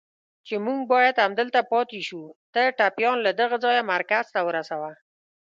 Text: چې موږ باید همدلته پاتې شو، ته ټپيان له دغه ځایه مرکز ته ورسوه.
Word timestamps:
چې 0.47 0.55
موږ 0.65 0.79
باید 0.93 1.21
همدلته 1.25 1.59
پاتې 1.71 1.99
شو، 2.07 2.21
ته 2.53 2.61
ټپيان 2.77 3.17
له 3.25 3.31
دغه 3.41 3.55
ځایه 3.65 3.89
مرکز 3.93 4.25
ته 4.33 4.39
ورسوه. 4.47 4.91